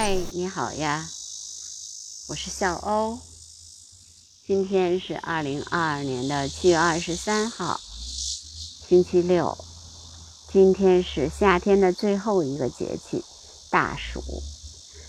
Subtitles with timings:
[0.00, 1.08] 嗨，你好呀，
[2.28, 3.18] 我是小欧。
[4.46, 7.80] 今天是二零二二年的七月二十三号，
[8.88, 9.58] 星期六。
[10.52, 13.24] 今天是夏天的最后一个节气
[13.70, 14.22] 大暑，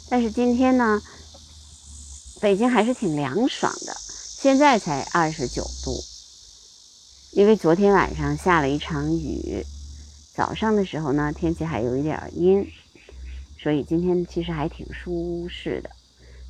[0.10, 1.00] 但是今天呢，
[2.42, 3.96] 北京还是挺凉爽的，
[4.42, 6.04] 现在才二十九度。
[7.30, 9.64] 因为昨天晚上下了一场雨，
[10.34, 12.66] 早上的时候呢，天气还有一点阴。
[13.62, 15.90] 所以今天其实还挺舒适的，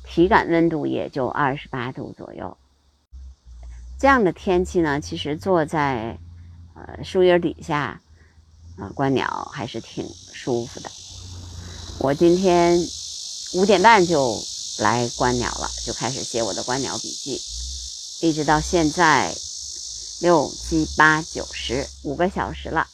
[0.04, 2.56] 体感温度也就二十八度左右。
[3.98, 6.16] 这样的天气呢，其实坐在
[6.74, 8.00] 呃树荫底下
[8.78, 10.90] 啊观鸟还是挺舒服的。
[11.98, 12.78] 我今天
[13.54, 14.40] 五点半就
[14.78, 17.40] 来观鸟了，就开始写我的观鸟笔记，
[18.20, 19.34] 一直到现在
[20.20, 22.86] 六七八九十五个小时了，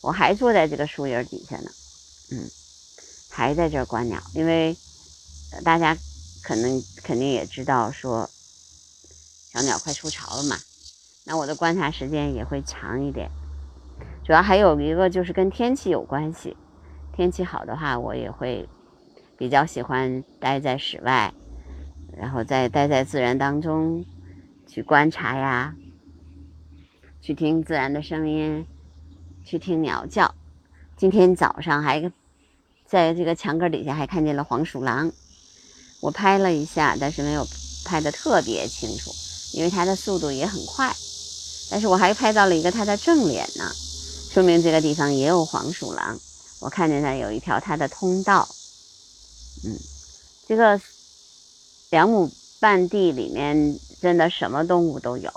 [0.00, 1.70] 我还坐在这个树荫底下呢，
[2.30, 2.50] 嗯。
[3.36, 4.76] 还在这儿观鸟，因为
[5.64, 5.96] 大家
[6.44, 8.30] 可能肯定也知道，说
[9.50, 10.56] 小鸟快出巢了嘛。
[11.24, 13.28] 那我的观察时间也会长一点。
[14.24, 16.56] 主要还有一个就是跟天气有关系，
[17.12, 18.68] 天气好的话，我也会
[19.36, 21.34] 比较喜欢待在室外，
[22.16, 24.04] 然后再待在自然当中
[24.64, 25.74] 去观察呀，
[27.20, 28.64] 去听自然的声音，
[29.44, 30.32] 去听鸟叫。
[30.96, 32.12] 今天早上还。
[32.88, 35.10] 在这个墙根底下还看见了黄鼠狼，
[36.00, 37.46] 我拍了一下，但是没有
[37.84, 39.12] 拍的特别清楚，
[39.52, 40.94] 因为它的速度也很快。
[41.70, 43.72] 但是我还拍到了一个它的正脸呢，
[44.30, 46.18] 说明这个地方也有黄鼠狼。
[46.60, 48.48] 我看见它有一条它的通道。
[49.64, 49.76] 嗯，
[50.46, 50.80] 这个
[51.90, 55.32] 两亩半地里面真的什么动物都有，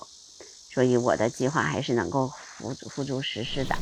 [0.74, 3.76] 所以我的计划还是能够付付诸实施的。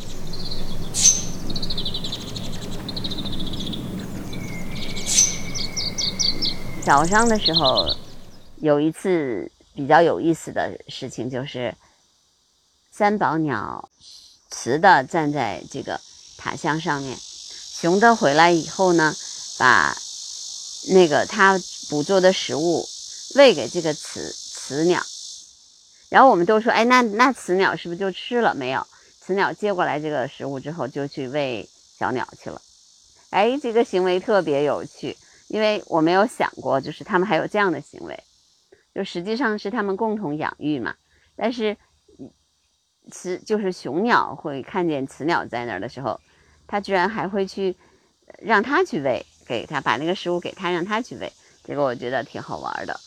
[6.86, 7.92] 早上的时候，
[8.58, 11.74] 有一次比较有意思的事情，就是
[12.92, 13.90] 三宝鸟
[14.52, 16.00] 雌的站在这个
[16.38, 19.16] 塔箱上面，雄的回来以后呢，
[19.58, 19.98] 把
[20.90, 21.60] 那个它
[21.90, 22.88] 捕捉的食物
[23.34, 25.04] 喂给这个雌雌鸟，
[26.10, 28.54] 然后我们都说，哎，那那雌鸟是不是就吃了？
[28.54, 28.86] 没有，
[29.26, 32.62] 雌鸟接过来这个食物之后，就去喂小鸟去了。
[33.32, 35.18] 哎，这个行为特别有趣。
[35.48, 38.24] 因为我没有想过，就是他们还有这样的行为，
[38.94, 40.96] 就实际上是他们共同养育嘛。
[41.36, 41.78] 但是
[43.12, 46.20] 雌就是雄鸟会看见雌鸟在那儿的时候，
[46.66, 47.76] 它居然还会去
[48.40, 51.32] 让它去喂，给它把那个食物给它，让它去喂。
[51.64, 53.00] 这个我觉得挺好玩的。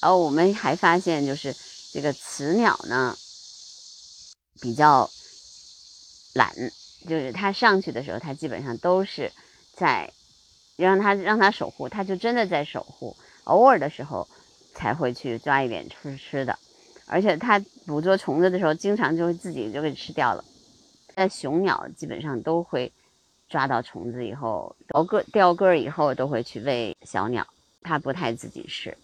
[0.00, 1.54] 然后我们还发现，就是
[1.92, 3.14] 这个雌鸟呢
[4.60, 5.10] 比较
[6.34, 6.54] 懒，
[7.06, 9.30] 就是它上去的时候，它基本上都是
[9.74, 10.10] 在。
[10.76, 13.16] 让它让它守护，它就真的在守护。
[13.44, 14.26] 偶尔的时候
[14.74, 16.58] 才会去抓一点吃吃的，
[17.06, 20.44] 而且它捕捉虫子的时候，经常就会自己就给吃掉了。
[21.14, 22.90] 那雄鸟基本上都会
[23.48, 27.46] 抓到虫子以后掉个掉个以后，都会去喂小鸟，
[27.82, 28.96] 它不太自己吃。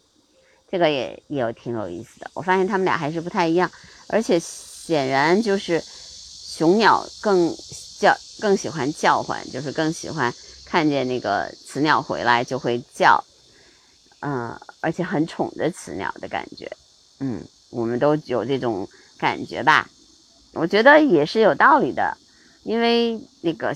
[0.69, 2.31] 这个也也有挺有意思的。
[2.35, 3.71] 我发现它们俩还是不太一样，
[4.09, 7.55] 而且显然就是雄鸟更
[7.99, 10.33] 叫更喜欢叫唤，就是更喜欢。
[10.71, 13.25] 看见那个雌鸟回来就会叫，
[14.21, 16.71] 嗯，而且很宠着雌鸟的感觉，
[17.19, 18.89] 嗯，我们都有这种
[19.19, 19.91] 感觉吧？
[20.53, 22.17] 我觉得也是有道理的，
[22.63, 23.75] 因为那个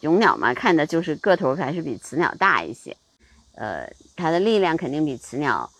[0.00, 2.96] 雄鸟嘛，看的就是个头还是比雌鸟大一些，
[3.54, 5.70] 呃，它的力量肯定比雌鸟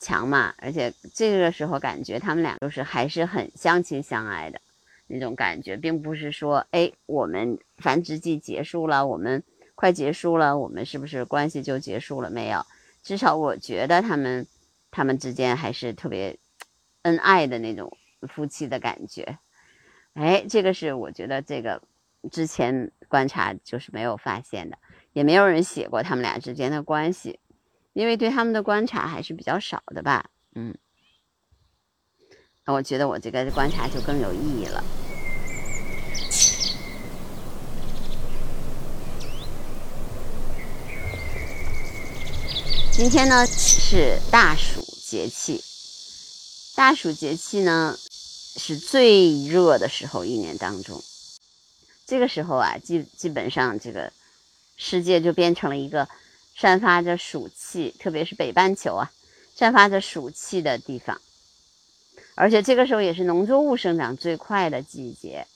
[0.00, 4.60] 强嘛，而且这个时候感觉他们俩就是还是很相亲相爱的
[5.06, 9.40] 那种感觉，并不是说，哎，我们繁殖季结束了，我们。
[9.78, 12.28] 快结束了，我们是不是关系就结束了？
[12.28, 12.66] 没有，
[13.04, 14.44] 至少我觉得他们，
[14.90, 16.36] 他们之间还是特别
[17.02, 19.38] 恩爱的那种夫妻的感觉。
[20.14, 21.80] 哎，这个是我觉得这个
[22.32, 24.76] 之前观察就是没有发现的，
[25.12, 27.38] 也没有人写过他们俩之间的关系，
[27.92, 30.28] 因为对他们的观察还是比较少的吧。
[30.56, 30.76] 嗯，
[32.66, 34.82] 那我觉得我这个观察就更有意义了。
[42.98, 45.62] 今天呢是大暑节气，
[46.74, 47.96] 大暑节气呢
[48.56, 51.00] 是最热的时候，一年当中，
[52.04, 54.12] 这个时候啊，基基本上这个
[54.76, 56.08] 世界就变成了一个
[56.56, 59.12] 散发着暑气，特别是北半球啊，
[59.54, 61.20] 散发着暑气的地方，
[62.34, 65.46] 而且这个时候也是农作物生长最快的季节，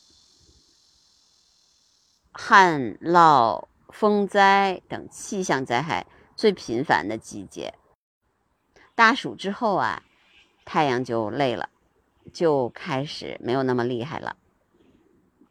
[2.30, 6.06] 旱涝、风灾等气象灾害。
[6.36, 7.74] 最频繁的季节。
[8.94, 10.02] 大暑之后啊，
[10.64, 11.68] 太阳就累了，
[12.32, 14.36] 就开始没有那么厉害了。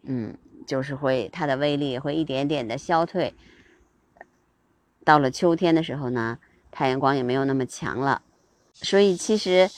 [0.04, 3.33] 嗯，就是会它的威力会一点点的消退。
[5.04, 6.38] 到了秋天的时候呢，
[6.72, 8.22] 太阳光也没有那么强了。
[8.74, 9.69] 所以其实，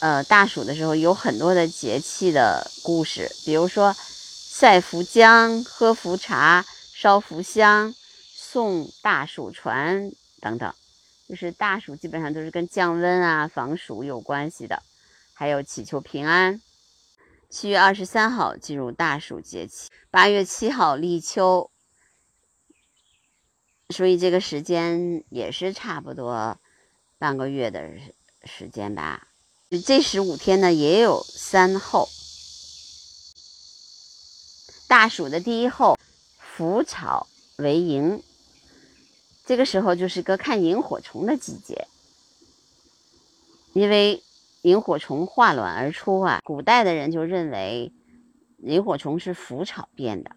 [0.00, 7.94] 呃，大暑的时候有很多的节气的故事，比如说赛茯姜、喝茯茶、烧茯香、
[8.34, 10.10] 送大暑船
[10.40, 10.72] 等等。
[11.28, 14.82] 就是大暑基本上都是跟降温啊、防暑有关系的，
[15.32, 16.62] 还有祈求平安。
[17.50, 21.70] 七月二十三号进入大暑节气，八月七号立秋，
[23.90, 26.58] 所以这个时间也是差不多
[27.18, 27.88] 半个月的
[28.44, 29.28] 时间吧。
[29.84, 32.08] 这十五天呢，也有三候。
[34.86, 35.98] 大暑的第一候，
[36.38, 38.22] 腐草为萤。
[39.46, 41.86] 这个时候就是个看萤火虫的季节，
[43.72, 44.24] 因为
[44.62, 46.40] 萤火虫化卵而出啊。
[46.44, 47.92] 古代的人就认为
[48.58, 50.34] 萤火虫是腐草变的。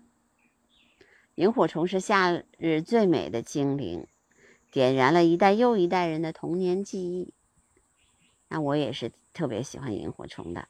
[1.34, 4.06] 萤火虫是夏日最美的精灵，
[4.70, 7.34] 点燃了一代又一代人的童年记忆。
[8.50, 10.68] 那我也是特别喜欢萤火虫的。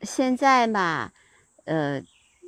[0.00, 1.12] 现在吧，
[1.64, 2.02] 呃，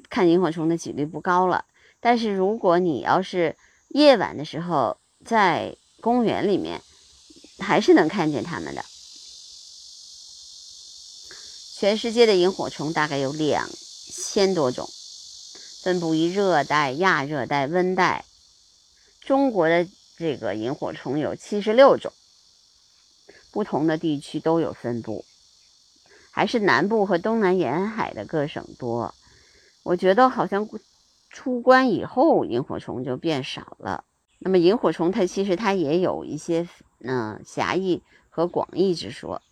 [0.09, 1.67] 看萤火虫的几率不高了。
[2.01, 3.57] 但是如果你要是
[3.89, 6.81] 夜晚的时候在公园里面，
[7.59, 8.85] 还是能看见它们的。
[11.75, 13.69] 全世界的萤火虫大概有两
[14.11, 14.89] 千多种，
[15.83, 18.25] 分布于热带、亚热带、温带。
[19.21, 19.87] 中国的
[20.17, 22.13] 这个萤火虫有七十六种，
[23.51, 25.25] 不同的地区都有分布，
[26.31, 29.15] 还是南部和东南沿海的各省多。
[29.83, 30.69] 我觉得好像。
[31.31, 34.05] 出关以后，萤火虫就变少了。
[34.39, 36.69] 那么，萤火虫它其实它也有一些
[37.01, 39.43] 嗯狭义和广义之说。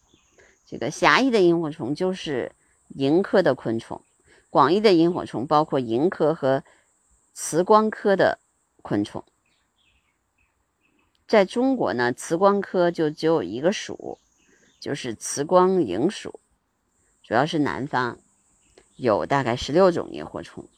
[0.66, 2.52] 这个狭义的萤火虫就是
[2.88, 4.00] 萤科的昆虫，
[4.50, 6.64] 广义的萤火虫包括萤科和
[7.32, 8.38] 磁光科的
[8.82, 9.24] 昆虫。
[11.28, 14.18] 在中国呢，磁光科就只有一个属，
[14.80, 16.40] 就是磁光萤属，
[17.22, 18.18] 主要是南方，
[18.96, 20.68] 有大概十六种萤火虫。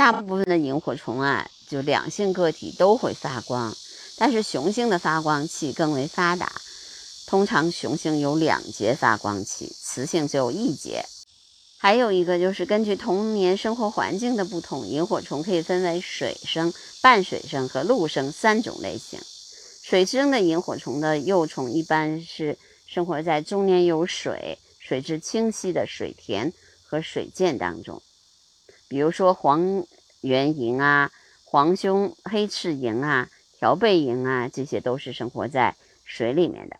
[0.00, 3.76] 大部分的萤火虫啊，就两性个体都会发光，
[4.16, 6.50] 但是雄性的发光器更为发达。
[7.26, 11.04] 通常雄性有两节发光器，雌性只有一节。
[11.76, 19.20] 还有一个就是根据童年生活环境的不同，萤火虫可以分为水生、半水生和陆生三种类型。
[19.82, 22.56] 水生的萤火虫的幼虫一般是
[22.86, 26.50] 生活在终年有水、水质清晰的水田
[26.86, 28.00] 和水涧当中。
[28.90, 29.86] 比如说黄
[30.20, 31.12] 缘萤啊、
[31.44, 36.76] 黄胸黑翅萤啊、条背萤啊，这些都是生活在水里面的。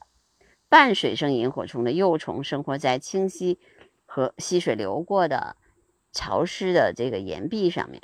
[0.68, 3.60] 半水生萤火虫的幼虫生活在清溪
[4.06, 5.54] 和溪水流过的
[6.10, 8.02] 潮湿的这个岩壁上面，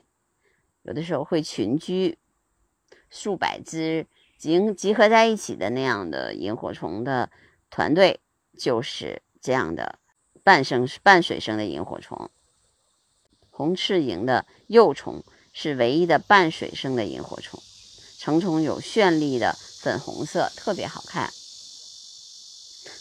[0.82, 2.16] 有的时候会群居
[3.10, 4.06] 数百只
[4.38, 7.28] 集集合在一起的那样的萤火虫的
[7.70, 8.20] 团队，
[8.56, 9.98] 就是这样的
[10.44, 12.30] 半生半水生的萤火虫。
[13.56, 17.58] 红翅萤的幼虫是唯一的半水生的萤火虫，
[18.18, 21.32] 成虫有绚丽的粉红色，特别好看。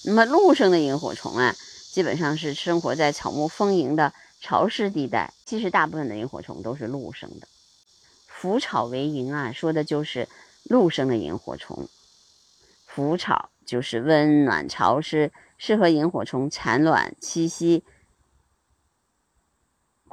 [0.06, 1.54] 那么陆生的萤火虫啊，
[1.92, 5.34] 基本上是生活在草木丰盈的潮湿地带。
[5.46, 7.50] 其实大部分的萤火虫都是陆生的。
[8.26, 10.30] 腐草为萤啊，说的就是
[10.64, 11.90] 陆生的萤火虫。
[12.86, 17.84] 腐草就是温暖潮湿，适合萤火虫产卵栖息。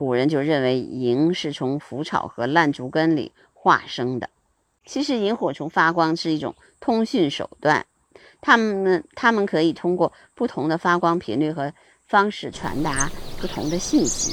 [0.03, 4.29] 古人就认为萤是从腐草和烂竹根里化生的。
[4.85, 7.87] 其实萤火虫发光是一种通讯手段，
[8.41, 11.73] 它们它们可以通过不同的发光频率和
[12.09, 13.09] 方式传达
[13.41, 14.33] 不同的信息。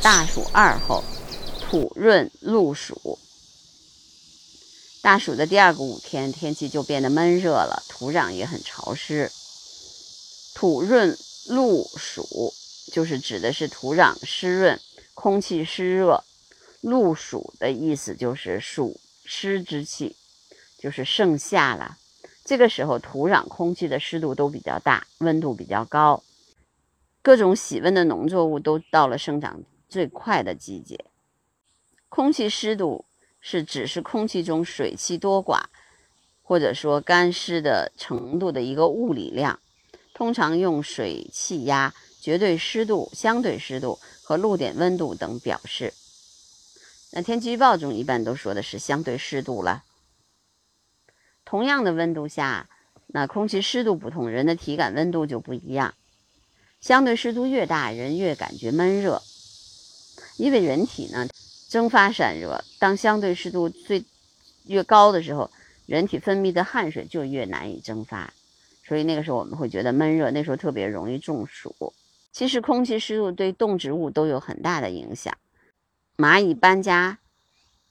[0.00, 1.02] 大暑二候，
[1.60, 3.18] 土润露暑。
[5.00, 9.30] 大暑的第二个五天，天气就变得闷热了，土壤也很潮湿。
[10.54, 12.52] 土润露暑，
[12.92, 14.80] 就是指的是土壤湿润，
[15.14, 16.24] 空气湿热。
[16.80, 20.16] 露暑的意思就是暑湿之气，
[20.78, 21.98] 就是盛夏了。
[22.44, 26.22] 这个时候，土壤、空气的湿度都比较大，温度比较高，
[27.22, 31.04] 各种喜温的农作物都到了生长最快的季节。
[32.08, 33.04] 空气湿度。
[33.50, 35.62] 是只是空气中水汽多寡，
[36.42, 39.58] 或者说干湿的程度的一个物理量，
[40.12, 45.94] 通常用水气压绝对湿度、相对湿度和露点温度等表示。
[47.12, 49.82] 那天气预报中一般都说的是相对湿度了。
[51.46, 52.68] 同样的温度下，
[53.06, 55.94] 那空气湿度不同，人的体感温度就不一样。
[56.82, 59.22] 相对湿度越大，人越感觉闷热，
[60.36, 61.26] 因为人体呢
[61.68, 64.02] 蒸发散热，当相对湿度最
[64.64, 65.50] 越高的时候，
[65.84, 68.32] 人体分泌的汗水就越难以蒸发，
[68.86, 71.92] 所以那个时候我们会觉得闷热，那时候特别容易中暑。
[72.32, 75.36] 其实空气湿度对动植物都有很大的影响。
[76.16, 77.18] 蚂蚁搬家、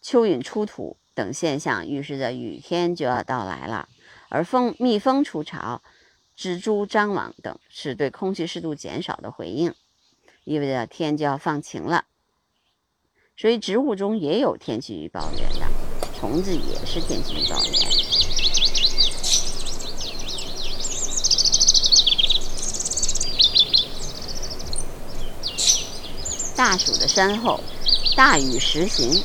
[0.03, 3.87] 蚯蚓出土等现象预示着雨天就要到来了，
[4.29, 5.81] 而蜂蜜蜂出巢、
[6.35, 9.73] 蜘蛛张网等是对空气湿度减少的回应，
[10.45, 12.05] 意味着天就要放晴了。
[13.39, 15.67] 所以植物中也有天气预报员的，
[16.19, 17.71] 虫子也是天气预报员。
[26.55, 27.61] 大暑的山后。
[28.15, 29.21] 大雨时行，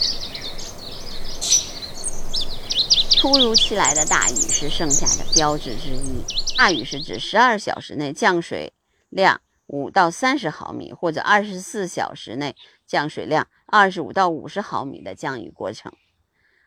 [3.18, 6.22] 突如其来的大雨是盛夏的标志之一。
[6.58, 8.74] 大雨是指十二小时内降水
[9.08, 9.40] 量
[9.72, 12.54] 五到三十毫米，或者二十四小时内
[12.86, 15.92] 降水量二十五到五十毫米的降雨过程。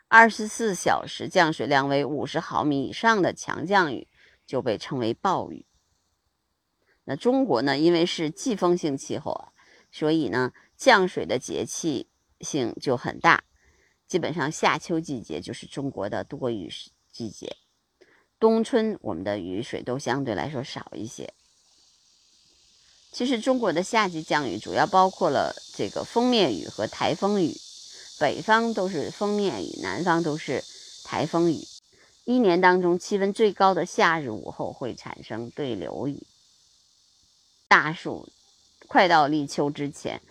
[0.08, 4.08] 二十四小时降水量为五十毫米以上的强降雨
[4.46, 5.66] 就被称为暴雨。
[7.06, 7.78] 那中国呢？
[7.78, 9.54] 因为是季风性气候啊，
[9.92, 12.10] 所以呢，降水的节气。
[12.42, 13.46] 性就很大，
[14.08, 16.70] 基本上夏秋季节就是中国的多雨
[17.10, 17.56] 季节，
[18.38, 21.34] 冬春我们的雨水都相对来说少一些。
[23.16, 27.56] 其实中国的夏季降雨主要包括了这个锋面雨和台风雨，
[28.20, 30.62] 北方都是锋面雨，南方都是
[31.06, 31.62] 台风雨。
[32.26, 36.22] 一年当中气温最高的夏日午后会产生对流雨，
[37.70, 38.28] 大暑
[38.86, 40.22] 快到立秋之前。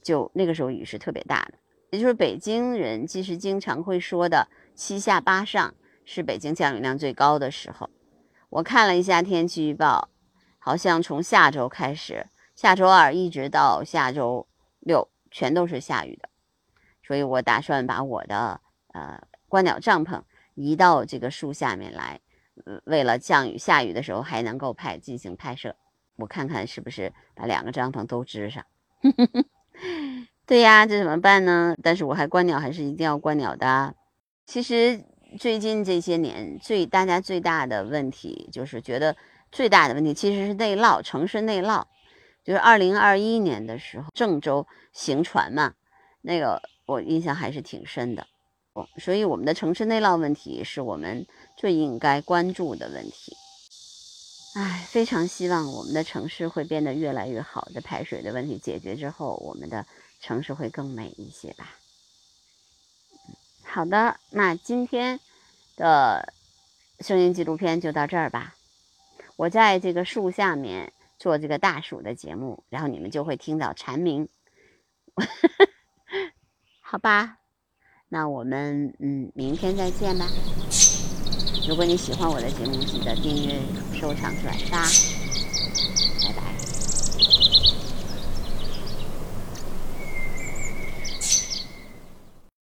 [0.00, 1.54] 就那个时候雨是特别大的，
[1.90, 7.90] 也就是北京人其实经常会说的七下八上是北京降雨量最高的时候。
[8.48, 10.08] 我看了一下天气预报，
[10.58, 14.46] 好像从下周开始，下周二一直到下周
[14.80, 16.28] 六全都是下雨的，
[17.02, 18.60] 所以我打算把我的
[18.92, 20.22] 呃观鸟帐篷
[20.54, 22.20] 移到这个树下面来，
[22.84, 25.76] 为了降雨下雨的时候还能够拍进行拍摄。
[26.16, 28.64] 我看看是不是把两个帐篷都支上。
[30.44, 31.76] 对呀，这怎么办呢？
[31.82, 33.94] 但是我还观鸟，还是一定要观鸟的。
[34.44, 35.04] 其实
[35.38, 39.14] 最近这些年，最大家最大的问题就是觉得
[39.50, 41.84] 最大的问题其实是内涝，城市内涝。
[42.44, 45.74] 就是二零二一年的时候，郑州行船嘛，
[46.22, 48.26] 那个我印象还是挺深的。
[48.98, 51.26] 所以我们的城市内涝问题是我们
[51.56, 53.36] 最应该关注的问题。
[54.54, 57.68] 唉，非常希望我们的城市会变得越来越好。
[57.74, 59.86] 的排水的问题解决之后，我们的。
[60.20, 61.78] 城市会更美一些吧。
[63.62, 65.20] 好的，那今天
[65.76, 66.32] 的
[66.98, 68.56] 声音纪录片就到这儿吧。
[69.38, 74.28] 我在这个树下面做这个大暑的节目，然后你们就会听到蝉鸣。
[76.82, 77.38] 好吧，
[78.08, 80.26] 那我们嗯，明天再见吧。
[81.68, 83.60] 如果你喜欢我的节目，记得订阅、
[83.94, 84.82] 收藏、转发。